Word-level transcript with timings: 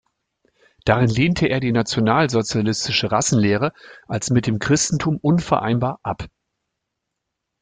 Darin 0.83 1.09
lehnte 1.11 1.45
er 1.45 1.59
die 1.59 1.71
nationalsozialistische 1.71 3.11
Rassenlehre 3.11 3.71
als 4.07 4.31
mit 4.31 4.47
dem 4.47 4.57
Christentum 4.57 5.17
unvereinbar 5.17 5.99
ab. 6.01 6.25